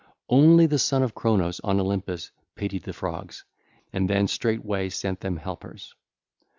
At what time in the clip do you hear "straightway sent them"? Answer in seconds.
4.27-5.37